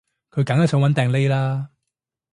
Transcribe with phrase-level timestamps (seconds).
[0.31, 1.67] 佢梗係想搵掟匿喇